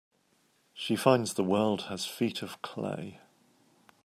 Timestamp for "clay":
2.63-3.19